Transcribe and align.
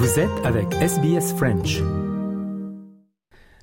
Vous 0.00 0.18
êtes 0.18 0.30
avec 0.46 0.72
SBS 0.76 1.34
French. 1.36 1.82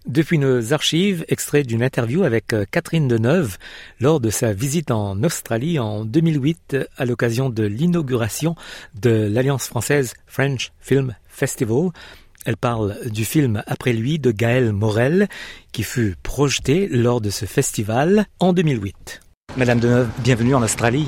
Depuis 0.06 0.38
nos 0.38 0.72
archives, 0.72 1.26
extrait 1.30 1.64
d'une 1.64 1.82
interview 1.82 2.22
avec 2.22 2.54
euh, 2.54 2.64
Catherine 2.70 3.08
Deneuve 3.08 3.58
lors 4.00 4.20
de 4.20 4.30
sa 4.30 4.54
visite 4.54 4.92
en 4.92 5.24
Australie 5.24 5.80
en 5.80 6.06
2008 6.06 6.78
à 6.96 7.06
l'occasion 7.06 7.50
de 7.50 7.64
l'inauguration 7.64 8.54
de 9.02 9.10
l'Alliance 9.10 9.66
française 9.66 10.14
French 10.28 10.74
Film 10.80 11.16
Festival. 11.28 11.90
Elle 12.46 12.58
parle 12.58 12.98
du 13.10 13.26
film 13.26 13.64
Après 13.66 13.94
lui 13.94 14.20
de 14.20 14.30
Gaël 14.30 14.74
Morel 14.74 15.30
qui 15.72 15.82
fut 15.82 16.18
projeté 16.22 16.88
lors 16.88 17.20
de 17.20 17.32
ce 17.32 17.46
festival 17.46 18.28
en 18.40 18.54
2008. 18.54 19.22
Madame 19.58 19.80
Deneuve, 19.80 20.10
bienvenue 20.24 20.54
en 20.54 20.62
Australie. 20.62 21.08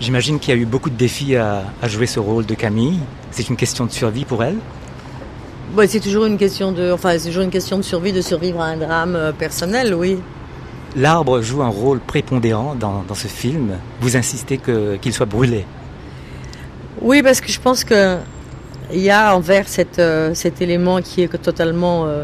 J'imagine 0.00 0.38
qu'il 0.38 0.54
y 0.54 0.58
a 0.58 0.60
eu 0.60 0.66
beaucoup 0.66 0.90
de 0.90 0.96
défis 0.96 1.36
à, 1.36 1.64
à 1.82 1.88
jouer 1.88 2.06
ce 2.06 2.20
rôle 2.20 2.44
de 2.44 2.54
Camille. 2.54 2.98
C'est 3.30 3.48
une 3.48 3.56
question 3.56 3.86
de 3.86 3.90
survie 3.90 4.24
pour 4.24 4.44
elle? 4.44 4.56
Ouais, 5.74 5.86
c'est 5.86 6.00
toujours 6.00 6.26
une 6.26 6.38
question 6.38 6.70
de, 6.72 6.92
enfin, 6.92 7.18
c'est 7.18 7.28
toujours 7.28 7.42
une 7.44 7.50
question 7.50 7.76
de 7.78 7.82
survie, 7.82 8.12
de 8.12 8.20
survivre 8.20 8.60
à 8.60 8.66
un 8.66 8.76
drame 8.76 9.16
euh, 9.16 9.32
personnel, 9.32 9.94
oui. 9.94 10.18
L'arbre 10.96 11.40
joue 11.42 11.62
un 11.62 11.68
rôle 11.68 11.98
prépondérant 12.00 12.74
dans, 12.74 13.02
dans 13.06 13.14
ce 13.14 13.26
film. 13.26 13.76
Vous 14.00 14.16
insistez 14.16 14.58
que- 14.58 14.96
qu'il 14.96 15.12
soit 15.12 15.26
brûlé. 15.26 15.66
Oui, 17.02 17.22
parce 17.22 17.40
que 17.40 17.50
je 17.50 17.60
pense 17.60 17.84
que 17.84 18.16
il 18.92 19.00
y 19.00 19.10
a 19.10 19.34
envers 19.36 19.66
cette, 19.68 19.98
euh, 19.98 20.32
cet 20.34 20.62
élément 20.62 21.02
qui 21.02 21.22
est 21.22 21.42
totalement 21.42 22.06
euh, 22.06 22.22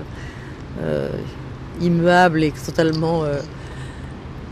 euh, 0.80 1.08
immuable 1.80 2.44
et 2.44 2.52
totalement 2.52 3.24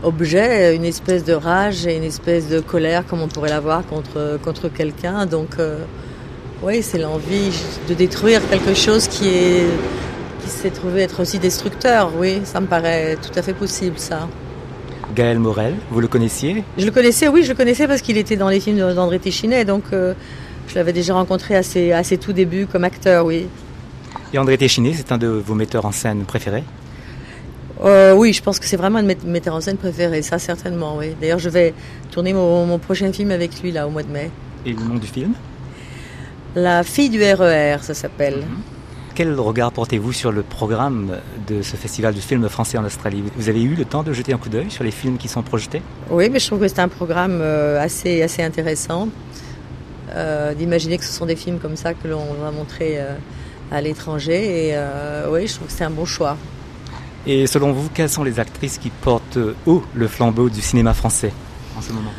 objet, 0.03 0.75
une 0.75 0.85
espèce 0.85 1.23
de 1.23 1.33
rage 1.33 1.85
et 1.85 1.95
une 1.95 2.03
espèce 2.03 2.47
de 2.47 2.59
colère, 2.59 3.05
comme 3.05 3.21
on 3.21 3.27
pourrait 3.27 3.49
l'avoir 3.49 3.85
contre, 3.85 4.39
contre 4.43 4.69
quelqu'un. 4.69 5.25
Donc, 5.25 5.55
euh, 5.59 5.79
oui, 6.63 6.81
c'est 6.81 6.97
l'envie 6.97 7.51
de 7.87 7.93
détruire 7.93 8.41
quelque 8.49 8.73
chose 8.73 9.07
qui 9.07 9.27
est 9.27 9.65
qui 10.43 10.49
s'est 10.49 10.71
trouvé 10.71 11.01
être 11.01 11.21
aussi 11.21 11.39
destructeur. 11.39 12.11
Oui, 12.17 12.41
ça 12.45 12.59
me 12.59 12.67
paraît 12.67 13.15
tout 13.21 13.37
à 13.37 13.41
fait 13.41 13.53
possible, 13.53 13.97
ça. 13.97 14.27
Gaël 15.15 15.39
Morel, 15.39 15.75
vous 15.91 15.99
le 15.99 16.07
connaissiez? 16.07 16.63
Je 16.77 16.85
le 16.85 16.91
connaissais, 16.91 17.27
oui, 17.27 17.43
je 17.43 17.49
le 17.49 17.55
connaissais 17.55 17.87
parce 17.87 18.01
qu'il 18.01 18.17
était 18.17 18.37
dans 18.37 18.49
les 18.49 18.59
films 18.59 18.93
d'André 18.93 19.19
Téchinet, 19.19 19.65
donc 19.65 19.83
euh, 19.91 20.13
je 20.67 20.75
l'avais 20.75 20.93
déjà 20.93 21.13
rencontré 21.13 21.55
à 21.55 21.63
ses, 21.63 21.91
à 21.91 22.03
ses 22.03 22.17
tout 22.17 22.33
débuts 22.33 22.65
comme 22.65 22.85
acteur, 22.85 23.25
oui. 23.25 23.47
Et 24.33 24.37
André 24.37 24.57
Téchiné, 24.57 24.93
c'est 24.95 25.11
un 25.11 25.17
de 25.17 25.27
vos 25.27 25.53
metteurs 25.53 25.85
en 25.85 25.91
scène 25.91 26.23
préférés? 26.23 26.63
Euh, 27.83 28.13
oui, 28.13 28.31
je 28.33 28.43
pense 28.43 28.59
que 28.59 28.65
c'est 28.65 28.77
vraiment 28.77 28.99
un 28.99 29.03
de 29.03 29.07
mes 29.07 29.17
metteurs 29.25 29.55
en 29.55 29.61
scène 29.61 29.77
préféré, 29.77 30.21
ça 30.21 30.37
certainement, 30.37 30.97
oui. 30.97 31.15
D'ailleurs, 31.19 31.39
je 31.39 31.49
vais 31.49 31.73
tourner 32.11 32.33
mon, 32.33 32.65
mon 32.65 32.77
prochain 32.77 33.11
film 33.11 33.31
avec 33.31 33.61
lui, 33.61 33.71
là, 33.71 33.87
au 33.87 33.89
mois 33.89 34.03
de 34.03 34.11
mai. 34.11 34.29
Et 34.65 34.73
le 34.73 34.83
nom 34.83 34.95
du 34.95 35.07
film? 35.07 35.33
La 36.55 36.83
fille 36.83 37.09
du 37.09 37.23
RER, 37.23 37.77
ça 37.81 37.93
s'appelle. 37.93 38.43
Quel 39.15 39.37
regard 39.39 39.71
portez-vous 39.71 40.13
sur 40.13 40.31
le 40.31 40.41
programme 40.41 41.17
de 41.47 41.61
ce 41.61 41.75
festival 41.75 42.13
du 42.13 42.21
film 42.21 42.47
français 42.49 42.77
en 42.77 42.85
Australie? 42.85 43.23
Vous 43.35 43.49
avez 43.49 43.61
eu 43.61 43.75
le 43.75 43.83
temps 43.85 44.03
de 44.03 44.13
jeter 44.13 44.33
un 44.33 44.37
coup 44.37 44.49
d'œil 44.49 44.69
sur 44.69 44.83
les 44.83 44.91
films 44.91 45.17
qui 45.17 45.27
sont 45.27 45.41
projetés? 45.41 45.81
Oui, 46.09 46.29
mais 46.29 46.39
je 46.39 46.47
trouve 46.47 46.59
que 46.59 46.67
c'est 46.67 46.79
un 46.79 46.87
programme 46.87 47.39
euh, 47.41 47.81
assez, 47.81 48.21
assez 48.21 48.41
intéressant 48.41 49.09
euh, 50.13 50.53
d'imaginer 50.53 50.97
que 50.97 51.03
ce 51.03 51.11
sont 51.11 51.25
des 51.25 51.35
films 51.35 51.59
comme 51.59 51.75
ça 51.75 51.93
que 51.93 52.07
l'on 52.07 52.33
va 52.41 52.51
montrer 52.51 52.99
euh, 52.99 53.15
à 53.71 53.81
l'étranger. 53.81 54.69
Et 54.69 54.75
oui, 55.29 55.47
je 55.47 55.55
trouve 55.55 55.67
que 55.67 55.73
c'est 55.73 55.83
un 55.83 55.89
bon 55.89 56.05
choix. 56.05 56.37
Et 57.27 57.45
selon 57.47 57.71
vous, 57.71 57.89
quelles 57.93 58.09
sont 58.09 58.23
les 58.23 58.39
actrices 58.39 58.77
qui 58.77 58.89
portent 58.89 59.37
haut 59.65 59.83
le 59.93 60.07
flambeau 60.07 60.49
du 60.49 60.61
cinéma 60.61 60.93
français 60.93 61.31
en 61.77 61.81
ce 61.81 61.91
moment? 61.91 62.11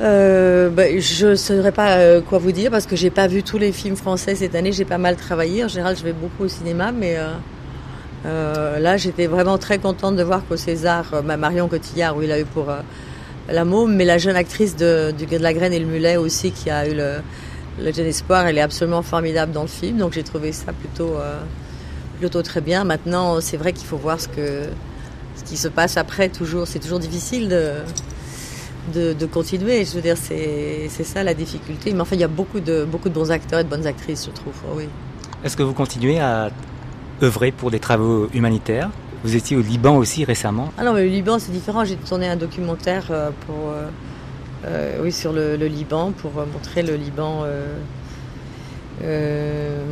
Euh, 0.00 0.68
bah, 0.70 0.98
je 0.98 1.28
ne 1.28 1.34
saurais 1.36 1.70
pas 1.70 1.98
euh, 1.98 2.20
quoi 2.20 2.38
vous 2.38 2.50
dire 2.50 2.72
parce 2.72 2.86
que 2.86 2.96
j'ai 2.96 3.10
pas 3.10 3.28
vu 3.28 3.44
tous 3.44 3.58
les 3.58 3.70
films 3.70 3.94
français 3.94 4.34
cette 4.34 4.54
année. 4.54 4.72
J'ai 4.72 4.84
pas 4.84 4.98
mal 4.98 5.16
travaillé. 5.16 5.64
En 5.64 5.68
général, 5.68 5.96
je 5.96 6.02
vais 6.02 6.12
beaucoup 6.12 6.44
au 6.44 6.48
cinéma, 6.48 6.90
mais 6.90 7.16
euh, 8.26 8.78
là, 8.80 8.96
j'étais 8.96 9.28
vraiment 9.28 9.58
très 9.58 9.78
contente 9.78 10.16
de 10.16 10.22
voir 10.24 10.42
qu'au 10.46 10.56
César, 10.56 11.22
bah, 11.24 11.36
Marion 11.36 11.68
Cotillard, 11.68 12.16
où 12.16 12.22
il 12.22 12.32
a 12.32 12.40
eu 12.40 12.44
pour 12.44 12.66
La 13.48 13.64
Môme, 13.64 13.94
mais 13.94 14.04
la 14.04 14.18
jeune 14.18 14.36
actrice 14.36 14.74
de, 14.74 15.14
La 15.38 15.52
Graine 15.52 15.72
et 15.72 15.78
le 15.78 15.86
Mulet 15.86 16.16
aussi, 16.16 16.50
qui 16.50 16.70
a 16.70 16.88
eu 16.88 16.94
le, 16.94 17.18
le 17.80 17.92
Jeune 17.92 18.06
Espoir, 18.06 18.46
elle 18.46 18.58
est 18.58 18.62
absolument 18.62 19.02
formidable 19.02 19.52
dans 19.52 19.62
le 19.62 19.68
film. 19.68 19.98
Donc 19.98 20.14
j'ai 20.14 20.24
trouvé 20.24 20.50
ça 20.50 20.72
plutôt, 20.72 21.14
plutôt 22.22 22.42
très 22.42 22.60
bien. 22.60 22.84
Maintenant, 22.84 23.40
c'est 23.40 23.56
vrai 23.56 23.72
qu'il 23.72 23.86
faut 23.90 23.96
voir 23.96 24.20
ce 24.20 24.28
que 24.28 24.48
ce 25.38 25.42
qui 25.48 25.56
se 25.56 25.68
passe 25.78 25.96
après. 25.96 26.28
Toujours, 26.28 26.66
c'est 26.70 26.78
toujours 26.78 27.00
difficile 27.00 27.48
de 27.48 27.62
de, 28.94 29.12
de 29.12 29.26
continuer. 29.26 29.84
Je 29.84 29.92
veux 29.96 30.02
dire, 30.02 30.16
c'est 30.16 30.88
ça 31.12 31.24
la 31.24 31.34
difficulté. 31.34 31.92
Mais 31.92 32.00
enfin, 32.00 32.14
il 32.14 32.20
y 32.20 32.28
a 32.32 32.34
beaucoup 32.40 32.60
de, 32.60 32.84
beaucoup 32.84 33.08
de 33.08 33.14
bons 33.14 33.30
acteurs 33.38 33.60
et 33.60 33.64
de 33.64 33.68
bonnes 33.68 33.88
actrices, 33.94 34.24
je 34.26 34.34
trouve. 34.40 34.54
Oui. 34.76 34.86
Est-ce 35.44 35.56
que 35.56 35.64
vous 35.64 35.74
continuez 35.74 36.20
à 36.20 36.50
œuvrer 37.22 37.50
pour 37.50 37.70
des 37.72 37.80
travaux 37.80 38.28
humanitaires? 38.32 38.88
Vous 39.24 39.34
étiez 39.34 39.56
au 39.56 39.62
Liban 39.62 39.96
aussi 39.96 40.24
récemment. 40.24 40.68
Ah 40.78 40.84
non, 40.84 40.92
mais 40.92 41.02
le 41.02 41.10
Liban, 41.18 41.40
c'est 41.40 41.52
différent. 41.52 41.84
J'ai 41.84 41.96
tourné 41.96 42.28
un 42.28 42.36
documentaire 42.36 43.06
euh, 43.10 43.30
pour, 43.46 43.62
euh, 43.70 43.88
euh, 44.66 45.02
oui, 45.02 45.10
sur 45.10 45.32
le, 45.32 45.56
le 45.56 45.66
Liban 45.66 46.12
pour 46.12 46.32
montrer 46.54 46.82
le 46.82 46.94
Liban 46.94 47.42
euh, 47.44 47.66
euh, 49.02 49.84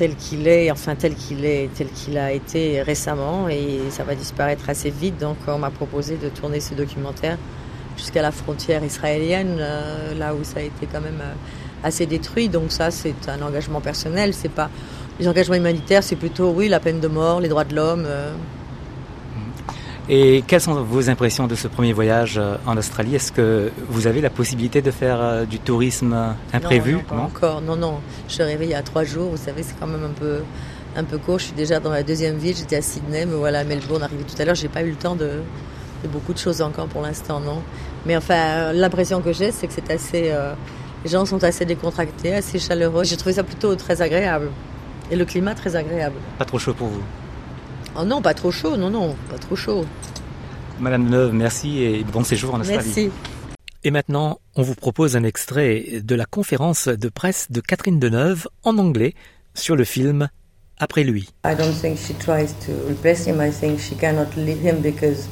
tel 0.00 0.16
qu'il 0.16 0.48
est, 0.48 0.70
enfin 0.70 0.94
tel 0.94 1.14
qu'il 1.14 1.44
est, 1.44 1.68
tel 1.74 1.88
qu'il 1.88 2.16
a 2.16 2.32
été 2.32 2.80
récemment. 2.80 3.50
Et 3.50 3.80
ça 3.90 4.02
va 4.02 4.14
disparaître 4.14 4.70
assez 4.70 4.88
vite. 4.88 5.18
Donc, 5.20 5.36
on 5.46 5.58
m'a 5.58 5.68
proposé 5.68 6.16
de 6.16 6.30
tourner 6.30 6.60
ce 6.60 6.72
documentaire 6.72 7.36
jusqu'à 7.98 8.22
la 8.22 8.32
frontière 8.32 8.82
israélienne, 8.82 9.58
euh, 9.60 10.14
là 10.14 10.34
où 10.34 10.42
ça 10.42 10.60
a 10.60 10.62
été 10.62 10.88
quand 10.90 11.02
même 11.02 11.20
euh, 11.20 11.34
assez 11.84 12.06
détruit. 12.06 12.48
Donc 12.48 12.72
ça, 12.72 12.90
c'est 12.90 13.28
un 13.28 13.42
engagement 13.42 13.82
personnel. 13.82 14.32
C'est 14.32 14.48
pas 14.48 14.70
les 15.18 15.28
engagements 15.28 15.56
humanitaires, 15.56 16.02
c'est 16.02 16.16
plutôt 16.16 16.50
oui 16.50 16.68
la 16.68 16.80
peine 16.80 17.00
de 17.00 17.08
mort, 17.08 17.40
les 17.40 17.48
droits 17.50 17.64
de 17.64 17.76
l'homme. 17.76 18.04
euh. 18.06 18.32
Et 20.12 20.42
quelles 20.44 20.60
sont 20.60 20.74
vos 20.82 21.08
impressions 21.08 21.46
de 21.46 21.54
ce 21.54 21.68
premier 21.68 21.92
voyage 21.92 22.36
euh, 22.36 22.56
en 22.66 22.76
Australie? 22.76 23.14
Est-ce 23.14 23.30
que 23.30 23.70
vous 23.88 24.08
avez 24.08 24.20
la 24.20 24.28
possibilité 24.28 24.82
de 24.82 24.90
faire 24.90 25.20
euh, 25.20 25.44
du 25.44 25.60
tourisme 25.60 26.12
euh, 26.12 26.32
imprévu? 26.52 26.94
Non, 26.94 26.98
non, 26.98 27.04
pas 27.04 27.22
encore. 27.22 27.60
Non, 27.60 27.76
non. 27.76 28.00
Je 28.26 28.34
suis 28.34 28.42
arrivée 28.42 28.64
il 28.64 28.72
y 28.72 28.74
a 28.74 28.82
trois 28.82 29.04
jours. 29.04 29.30
Vous 29.30 29.36
savez, 29.36 29.62
c'est 29.62 29.78
quand 29.78 29.86
même 29.86 30.02
un 30.02 30.12
peu, 30.18 30.40
un 30.96 31.04
peu 31.04 31.16
court. 31.18 31.38
Je 31.38 31.44
suis 31.44 31.52
déjà 31.52 31.78
dans 31.78 31.92
la 31.92 32.02
deuxième 32.02 32.38
ville. 32.38 32.56
J'étais 32.56 32.74
à 32.74 32.82
Sydney, 32.82 33.24
mais 33.24 33.36
voilà, 33.36 33.62
Melbourne, 33.62 34.02
arrivée 34.02 34.24
tout 34.24 34.34
à 34.42 34.44
l'heure. 34.44 34.56
J'ai 34.56 34.66
pas 34.66 34.82
eu 34.82 34.90
le 34.90 34.96
temps 34.96 35.14
de, 35.14 35.30
de 36.02 36.08
beaucoup 36.08 36.32
de 36.32 36.38
choses 36.38 36.60
encore 36.60 36.88
pour 36.88 37.02
l'instant, 37.02 37.38
non. 37.38 37.62
Mais 38.04 38.16
enfin, 38.16 38.72
l'impression 38.72 39.20
que 39.20 39.32
j'ai, 39.32 39.52
c'est 39.52 39.68
que 39.68 39.72
c'est 39.72 39.92
assez. 39.92 40.32
euh, 40.32 40.54
les 41.04 41.10
gens 41.10 41.24
sont 41.24 41.44
assez 41.44 41.64
décontractés, 41.64 42.34
assez 42.34 42.58
chaleureux. 42.58 43.04
J'ai 43.04 43.16
trouvé 43.16 43.34
ça 43.34 43.44
plutôt 43.44 43.76
très 43.76 44.02
agréable. 44.02 44.50
Et 45.12 45.14
le 45.14 45.24
climat 45.24 45.54
très 45.54 45.76
agréable. 45.76 46.16
Pas 46.36 46.44
trop 46.44 46.58
chaud 46.58 46.74
pour 46.74 46.88
vous? 46.88 47.02
Oh 48.00 48.04
non, 48.06 48.22
pas 48.22 48.32
trop 48.32 48.50
chaud. 48.50 48.78
Non, 48.78 48.88
non, 48.88 49.14
pas 49.28 49.36
trop 49.36 49.56
chaud. 49.56 49.84
Madame 50.78 51.06
Neuve, 51.10 51.34
merci 51.34 51.82
et 51.82 52.02
bon 52.02 52.24
séjour 52.24 52.54
en 52.54 52.60
Australie. 52.60 52.82
Merci. 52.86 53.10
Et 53.84 53.90
maintenant, 53.90 54.40
on 54.56 54.62
vous 54.62 54.74
propose 54.74 55.16
un 55.16 55.22
extrait 55.24 56.00
de 56.02 56.14
la 56.14 56.24
conférence 56.24 56.88
de 56.88 57.08
presse 57.10 57.48
de 57.50 57.60
Catherine 57.60 57.98
Deneuve 57.98 58.48
en 58.62 58.78
anglais 58.78 59.14
sur 59.52 59.76
le 59.76 59.84
film 59.84 60.28
Après 60.78 61.04
lui. 61.04 61.28
I 61.44 61.54
don't 61.54 61.74
think 61.74 61.98
she 61.98 62.16
tries 62.16 62.54
to 62.64 62.72
replace 62.88 63.26
him. 63.26 63.38
I 63.42 63.50
think 63.50 63.78
she 63.78 63.94
cannot 63.94 64.34
leave 64.34 64.64
him 64.64 64.80
because 64.80 65.28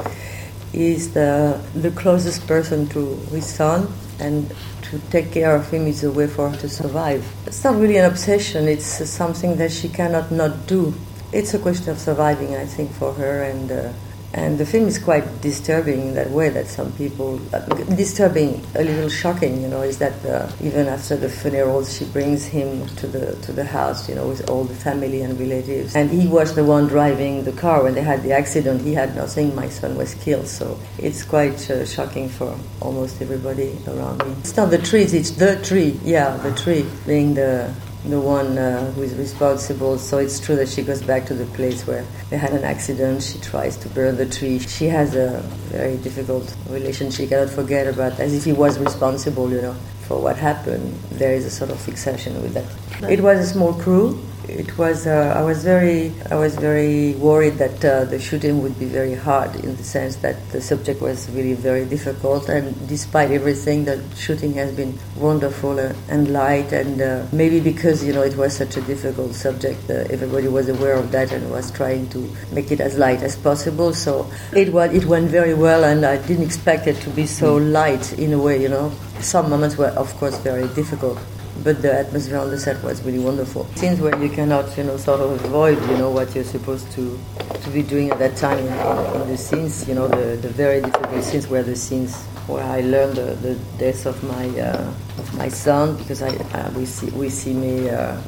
he's 0.74 1.14
the, 1.14 1.54
the 1.74 1.90
closest 1.90 2.46
person 2.46 2.86
to 2.88 3.18
his 3.34 3.46
son, 3.46 3.86
and 4.20 4.42
to 4.90 4.98
take 5.10 5.30
care 5.32 5.56
of 5.56 5.72
him 5.72 5.86
is 5.86 6.04
a 6.04 6.10
way 6.10 6.26
for 6.26 6.50
her 6.50 6.56
to 6.58 6.68
survive. 6.68 7.24
It's 7.46 7.64
not 7.64 7.80
really 7.80 7.96
an 7.96 8.04
obsession, 8.04 8.68
it's 8.68 9.08
something 9.08 9.56
that 9.56 9.72
she 9.72 9.88
cannot 9.88 10.30
not 10.30 10.66
do. 10.66 10.92
It's 11.32 11.54
a 11.54 11.58
question 11.58 11.90
of 11.90 11.98
surviving, 11.98 12.56
I 12.56 12.64
think, 12.64 12.90
for 12.92 13.12
her, 13.12 13.42
and 13.42 13.70
uh, 13.70 13.92
and 14.34 14.58
the 14.58 14.66
film 14.66 14.86
is 14.86 14.98
quite 14.98 15.40
disturbing 15.40 16.08
in 16.08 16.14
that 16.14 16.30
way 16.30 16.50
that 16.50 16.66
some 16.66 16.92
people 16.92 17.40
uh, 17.54 17.60
disturbing 17.96 18.62
a 18.74 18.84
little 18.84 19.08
shocking 19.08 19.62
you 19.62 19.68
know 19.68 19.80
is 19.80 19.96
that 19.98 20.22
uh, 20.26 20.50
even 20.62 20.86
after 20.86 21.16
the 21.16 21.30
funerals 21.30 21.96
she 21.96 22.04
brings 22.04 22.44
him 22.44 22.86
to 22.96 23.06
the 23.06 23.36
to 23.36 23.52
the 23.52 23.64
house 23.64 24.06
you 24.06 24.14
know 24.14 24.28
with 24.28 24.48
all 24.50 24.64
the 24.64 24.74
family 24.74 25.22
and 25.22 25.40
relatives. 25.40 25.96
And 25.96 26.10
he 26.10 26.26
was 26.28 26.54
the 26.54 26.64
one 26.64 26.88
driving 26.88 27.44
the 27.44 27.52
car. 27.52 27.82
When 27.82 27.94
they 27.94 28.02
had 28.02 28.22
the 28.22 28.32
accident 28.32 28.82
he 28.82 28.92
had 28.92 29.16
nothing. 29.16 29.54
My 29.54 29.68
son 29.70 29.96
was 29.96 30.14
killed. 30.14 30.46
So 30.46 30.78
it's 30.98 31.24
quite 31.24 31.70
uh, 31.70 31.86
shocking 31.86 32.28
for 32.28 32.54
almost 32.82 33.22
everybody 33.22 33.78
around 33.86 34.22
me. 34.24 34.32
It's 34.40 34.56
not 34.56 34.70
the 34.70 34.78
trees 34.78 35.14
it's 35.14 35.30
the 35.30 35.56
tree. 35.64 35.98
Yeah 36.04 36.36
the 36.36 36.54
tree 36.54 36.86
being 37.06 37.32
the 37.32 37.74
the 38.10 38.20
one 38.20 38.56
uh, 38.58 38.90
who 38.92 39.02
is 39.02 39.14
responsible. 39.14 39.98
So 39.98 40.18
it's 40.18 40.40
true 40.40 40.56
that 40.56 40.68
she 40.68 40.82
goes 40.82 41.02
back 41.02 41.26
to 41.26 41.34
the 41.34 41.46
place 41.56 41.86
where 41.86 42.04
they 42.30 42.36
had 42.36 42.52
an 42.52 42.64
accident. 42.64 43.22
She 43.22 43.38
tries 43.38 43.76
to 43.78 43.88
burn 43.90 44.16
the 44.16 44.26
tree. 44.26 44.58
She 44.58 44.86
has 44.86 45.14
a 45.14 45.40
very 45.70 45.96
difficult 45.98 46.54
relationship. 46.68 47.16
She 47.18 47.26
cannot 47.26 47.50
forget 47.50 47.86
about, 47.86 48.18
as 48.20 48.34
if 48.34 48.44
he 48.44 48.52
was 48.52 48.78
responsible, 48.78 49.50
you 49.50 49.62
know, 49.62 49.76
for 50.06 50.20
what 50.20 50.36
happened. 50.36 50.94
There 51.12 51.34
is 51.34 51.44
a 51.44 51.50
sort 51.50 51.70
of 51.70 51.80
fixation 51.80 52.40
with 52.42 52.54
that. 52.54 53.10
It 53.10 53.20
was 53.20 53.38
a 53.38 53.46
small 53.46 53.74
crew. 53.74 54.18
It 54.48 54.76
was 54.78 55.06
uh, 55.06 55.34
I 55.36 55.42
was 55.42 55.62
very 55.62 56.12
I 56.30 56.36
was 56.36 56.56
very 56.56 57.14
worried 57.14 57.54
that 57.54 57.84
uh, 57.84 58.04
the 58.04 58.18
shooting 58.18 58.62
would 58.62 58.78
be 58.78 58.86
very 58.86 59.14
hard 59.14 59.54
in 59.56 59.76
the 59.76 59.84
sense 59.84 60.16
that 60.16 60.36
the 60.50 60.60
subject 60.60 61.00
was 61.02 61.28
really 61.30 61.54
very 61.54 61.84
difficult. 61.84 62.48
And 62.48 62.74
despite 62.88 63.30
everything 63.30 63.84
the 63.84 64.02
shooting 64.16 64.54
has 64.54 64.72
been 64.72 64.98
wonderful 65.16 65.78
and 65.78 66.32
light. 66.32 66.72
And 66.72 67.00
uh, 67.00 67.26
maybe 67.32 67.60
because 67.60 68.04
you 68.04 68.12
know 68.12 68.22
it 68.22 68.36
was 68.36 68.56
such 68.56 68.76
a 68.76 68.80
difficult 68.82 69.34
subject 69.34 69.90
uh, 69.90 70.04
everybody 70.10 70.48
was 70.48 70.68
aware 70.68 70.94
of 70.94 71.12
that 71.12 71.32
and 71.32 71.50
was 71.50 71.70
trying 71.70 72.08
to 72.10 72.30
make 72.52 72.72
it 72.72 72.80
as 72.80 72.96
light 72.96 73.22
as 73.22 73.36
possible. 73.36 73.92
So 73.92 74.30
it 74.54 74.72
was 74.72 74.92
it 74.94 75.04
went 75.04 75.30
very 75.30 75.54
well 75.54 75.84
and 75.84 76.04
I 76.04 76.16
didn't 76.26 76.44
expect 76.44 76.86
it 76.86 76.96
to 77.02 77.10
be 77.10 77.26
so 77.26 77.56
light 77.56 78.18
in 78.18 78.32
a 78.32 78.38
way 78.38 78.60
you 78.62 78.68
know. 78.68 78.92
Some 79.20 79.50
moments 79.50 79.76
were 79.76 79.92
of 79.98 80.14
course 80.16 80.38
very 80.38 80.68
difficult 80.68 81.18
but 81.64 81.82
the 81.82 81.92
atmosphere 81.92 82.38
on 82.38 82.50
the 82.50 82.58
set 82.58 82.82
was 82.82 83.02
really 83.02 83.18
wonderful. 83.18 83.64
Scenes 83.76 84.00
where 84.00 84.16
you 84.22 84.28
cannot, 84.28 84.76
you 84.76 84.84
know, 84.84 84.96
sort 84.96 85.20
of 85.20 85.32
avoid, 85.44 85.80
you 85.90 85.98
know, 85.98 86.10
what 86.10 86.34
you're 86.34 86.44
supposed 86.44 86.90
to 86.92 87.18
to 87.62 87.70
be 87.70 87.82
doing 87.82 88.10
at 88.10 88.18
that 88.18 88.36
time 88.36 88.58
in, 88.58 88.66
in, 88.66 89.28
the 89.28 89.36
scenes, 89.36 89.88
you 89.88 89.94
know, 89.94 90.08
the, 90.08 90.36
the 90.36 90.48
very 90.48 90.80
difficult 90.80 91.24
scenes 91.24 91.48
where 91.48 91.62
the 91.62 91.76
scenes 91.76 92.24
where 92.46 92.64
I 92.64 92.80
learned 92.80 93.16
the, 93.16 93.34
the 93.34 93.54
death 93.78 94.06
of 94.06 94.22
my 94.24 94.48
uh, 94.60 94.92
of 95.18 95.34
my 95.36 95.48
son 95.48 95.96
because 95.96 96.22
I 96.22 96.28
uh, 96.28 96.70
we 96.76 96.86
see 96.86 97.10
we 97.10 97.28
see 97.28 97.52
me 97.52 97.90
uh, 97.90 98.20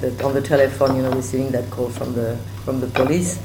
the, 0.00 0.24
on 0.24 0.34
the 0.34 0.42
telephone, 0.42 0.96
you 0.96 1.02
know, 1.02 1.12
receiving 1.12 1.50
that 1.50 1.70
call 1.70 1.88
from 1.88 2.14
the 2.14 2.36
from 2.64 2.80
the 2.80 2.86
police, 2.88 3.38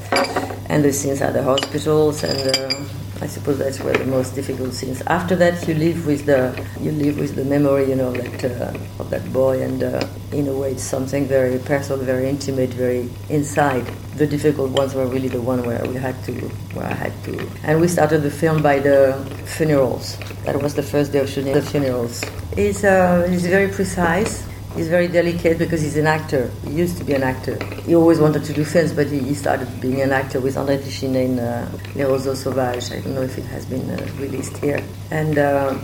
and 0.68 0.84
the 0.84 0.92
scenes 0.92 1.20
at 1.20 1.32
the 1.32 1.42
hospitals 1.42 2.22
and 2.24 2.56
uh, 2.56 2.84
I 3.22 3.28
suppose 3.28 3.58
that's 3.58 3.78
where 3.78 3.94
the 3.94 4.04
most 4.04 4.34
difficult 4.34 4.74
scenes. 4.74 5.00
After 5.02 5.36
that, 5.36 5.68
you 5.68 5.74
live 5.74 6.06
with 6.06 6.26
the 6.26 6.50
you 6.80 6.90
live 6.90 7.20
with 7.20 7.36
the 7.36 7.44
memory, 7.44 7.88
you 7.88 7.94
know, 7.94 8.10
that 8.10 8.44
uh, 8.44 9.01
that 9.12 9.24
boy, 9.32 9.62
and 9.62 9.82
uh, 9.82 10.06
in 10.32 10.48
a 10.48 10.52
way, 10.52 10.72
it's 10.72 10.82
something 10.82 11.26
very 11.26 11.58
personal, 11.60 12.04
very 12.04 12.28
intimate, 12.28 12.70
very 12.70 13.08
inside. 13.28 13.86
The 14.16 14.26
difficult 14.26 14.70
ones 14.72 14.94
were 14.94 15.06
really 15.06 15.28
the 15.28 15.40
one 15.40 15.62
where 15.64 15.84
we 15.86 15.94
had 15.94 16.16
to, 16.24 16.32
where 16.74 16.86
I 16.86 16.96
had 17.04 17.14
to, 17.24 17.32
and 17.62 17.80
we 17.80 17.88
started 17.88 18.20
the 18.22 18.30
film 18.30 18.62
by 18.62 18.80
the 18.80 18.98
funerals. 19.46 20.18
That 20.44 20.60
was 20.60 20.74
the 20.74 20.82
first 20.82 21.12
day 21.12 21.20
of 21.20 21.28
shooting 21.28 21.54
the 21.54 21.62
funerals. 21.62 22.24
It's 22.56 22.82
uh, 22.84 23.26
it's 23.30 23.46
very 23.46 23.68
precise 23.68 24.44
He's 24.76 24.88
very 24.88 25.06
delicate 25.06 25.58
because 25.58 25.82
he's 25.82 25.98
an 25.98 26.06
actor. 26.06 26.50
He 26.64 26.70
used 26.70 26.96
to 26.96 27.04
be 27.04 27.12
an 27.12 27.22
actor. 27.22 27.62
He 27.84 27.94
always 27.94 28.18
wanted 28.18 28.42
to 28.44 28.54
do 28.54 28.64
films, 28.64 28.94
but 28.94 29.06
he, 29.06 29.18
he 29.18 29.34
started 29.34 29.68
being 29.82 30.00
an 30.00 30.12
actor 30.12 30.40
with 30.40 30.56
André 30.56 30.78
Téchiné 30.78 31.26
in 31.26 31.38
uh, 31.38 31.70
Les 31.94 32.04
Roseaux 32.04 32.34
Sauvages. 32.34 32.90
I 32.90 33.00
don't 33.00 33.14
know 33.14 33.20
if 33.20 33.36
it 33.36 33.44
has 33.44 33.66
been 33.66 33.90
uh, 33.90 33.96
released 34.18 34.56
here. 34.58 34.82
And 35.10 35.36
uh, 35.36 35.74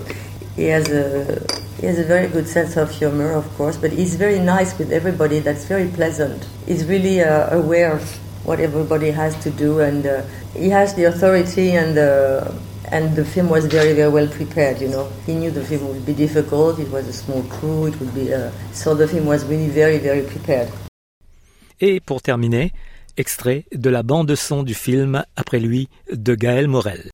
he 0.56 0.64
has 0.64 0.88
a 0.88 1.38
he 1.80 1.86
has 1.86 1.98
a 1.98 2.04
very 2.04 2.28
good 2.28 2.48
sense 2.48 2.76
of 2.76 2.90
humor, 2.90 3.30
of 3.32 3.46
course, 3.56 3.76
but 3.76 3.92
he's 3.92 4.16
very 4.16 4.40
nice 4.40 4.76
with 4.78 4.90
everybody. 4.92 5.38
That's 5.38 5.64
very 5.64 5.88
pleasant. 5.88 6.46
He's 6.66 6.84
really 6.84 7.20
uh, 7.22 7.56
aware 7.56 7.92
of 7.92 8.02
what 8.44 8.58
everybody 8.58 9.10
has 9.10 9.36
to 9.44 9.50
do, 9.50 9.80
and 9.80 10.06
uh, 10.06 10.22
he 10.54 10.70
has 10.70 10.94
the 10.94 11.04
authority 11.04 11.72
and 11.72 11.96
the 11.96 12.52
and 12.90 13.14
the 13.14 13.24
film 13.24 13.50
was 13.50 13.66
very 13.66 13.92
very 13.92 14.10
well 14.10 14.26
prepared 14.28 14.80
you 14.80 14.88
know. 14.88 15.08
He 15.26 15.34
knew 15.34 15.50
the 15.50 15.62
film 15.62 15.88
would 15.88 16.06
be 16.06 16.14
difficult. 16.14 16.78
It 16.78 16.90
was 16.90 17.06
a 17.06 17.12
small 17.12 17.42
crew. 17.44 17.86
It 17.86 18.00
would 18.00 18.14
be 18.14 18.32
uh, 18.32 18.50
so 18.72 18.94
the 18.94 19.06
film 19.06 19.26
was 19.26 19.44
really 19.44 19.68
very 19.68 19.98
very 19.98 20.22
prepared. 20.22 20.68
Et 21.80 22.00
pour 22.00 22.22
terminer 22.22 22.72
extrait 23.16 23.66
de 23.72 23.90
la 23.90 24.02
bande 24.02 24.34
son 24.34 24.62
du 24.62 24.74
film 24.74 25.22
après 25.36 25.60
lui 25.60 25.88
de 26.10 26.34
Gaël 26.34 26.66
Morel 26.66 27.10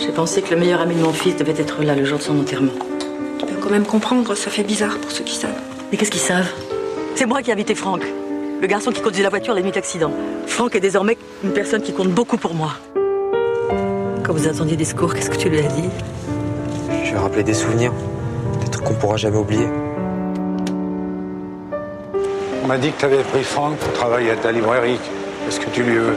j'ai 0.00 0.12
pensé 0.12 0.42
que 0.42 0.54
le 0.54 0.60
meilleur 0.60 0.80
ami 0.80 0.94
de 0.94 1.00
mon 1.00 1.12
fils 1.12 1.36
devait 1.36 1.60
être 1.60 1.82
là 1.82 1.94
le 1.94 2.04
jour 2.04 2.18
de 2.18 2.22
son 2.22 2.38
enterrement 2.38 2.72
tu 3.38 3.46
peux 3.46 3.60
quand 3.60 3.70
même 3.70 3.86
comprendre 3.86 4.34
ça 4.34 4.50
fait 4.50 4.62
bizarre 4.64 4.98
pour 4.98 5.10
ceux 5.10 5.24
qui 5.24 5.36
savent 5.36 5.50
mais 5.90 5.96
qu'est-ce 5.98 6.10
qu'ils 6.10 6.20
savent? 6.20 6.50
C'est 7.14 7.26
moi 7.26 7.42
qui 7.42 7.50
ai 7.50 7.52
invité 7.52 7.74
Franck 7.74 8.02
le 8.60 8.66
garçon 8.66 8.90
qui 8.90 9.02
conduisait 9.02 9.22
la 9.22 9.28
voiture 9.28 9.54
la 9.54 9.60
nuit 9.60 9.70
d'accident. 9.70 10.10
Franck 10.46 10.74
est 10.76 10.80
désormais 10.80 11.18
une 11.44 11.52
personne 11.52 11.82
qui 11.82 11.92
compte 11.92 12.08
beaucoup 12.08 12.38
pour 12.38 12.54
moi. 12.54 12.72
Quand 14.24 14.32
vous 14.32 14.48
attendiez 14.48 14.76
des 14.76 14.84
secours, 14.84 15.14
qu'est-ce 15.14 15.30
que 15.30 15.36
tu 15.36 15.50
lui 15.50 15.58
as 15.58 15.68
dit? 15.68 15.88
Je 17.04 17.10
lui 17.10 17.16
ai 17.16 17.18
rappelé 17.18 17.42
des 17.42 17.54
souvenirs, 17.54 17.92
des 18.64 18.70
trucs 18.70 18.84
qu'on 18.84 18.94
pourra 18.94 19.18
jamais 19.18 19.36
oublier. 19.36 19.68
On 22.64 22.66
m'a 22.66 22.78
dit 22.78 22.90
que 22.92 22.98
tu 22.98 23.04
avais 23.04 23.22
pris 23.22 23.44
Franck 23.44 23.76
pour 23.76 23.92
travailler 23.92 24.30
à 24.30 24.36
ta 24.36 24.50
librairie. 24.50 24.98
Qu'est-ce 25.44 25.60
que 25.60 25.70
tu 25.70 25.82
lui 25.82 25.96
veux? 25.96 26.16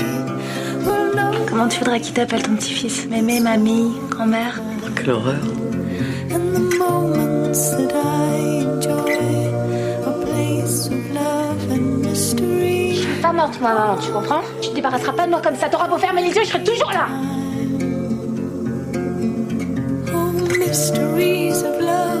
Comment 1.61 1.69
tu 1.69 1.77
voudrais 1.77 2.01
qu'il 2.01 2.15
t'appelle 2.15 2.41
ton 2.41 2.55
petit-fils? 2.55 3.07
Mémé, 3.07 3.39
mamie, 3.39 3.91
grand-mère? 4.09 4.59
Quelle 4.95 5.11
horreur. 5.11 5.35
Je 7.53 7.53
suis 12.95 13.21
pas 13.21 13.31
morte, 13.31 13.61
maman, 13.61 13.95
tu 14.03 14.11
comprends? 14.11 14.41
Tu 14.59 14.69
te 14.69 14.73
débarrasseras 14.73 15.13
pas 15.13 15.27
de 15.27 15.29
moi 15.29 15.39
comme 15.43 15.55
ça. 15.55 15.69
T'auras 15.69 15.87
beau 15.87 15.99
fermer 15.99 16.23
les 16.23 16.29
yeux, 16.29 16.41
je 16.43 16.49
serai 16.49 16.63
toujours 16.63 16.91
là. 16.93 17.05
Mysteries 20.57 21.63
of 21.63 21.79
love 21.79 22.20